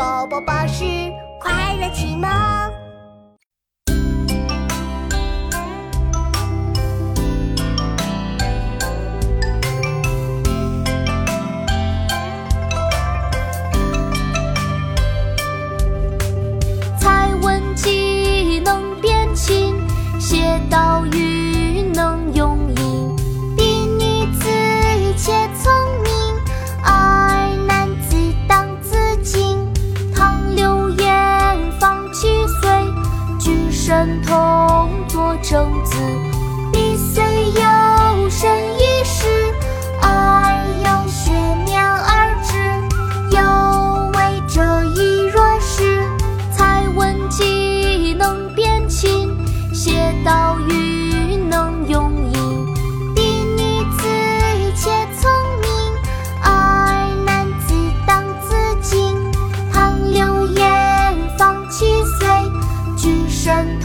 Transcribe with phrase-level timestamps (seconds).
[0.00, 0.82] 宝宝巴士
[1.38, 2.39] 快乐启蒙。
[34.00, 34.49] 很痛。
[63.44, 63.80] Sân.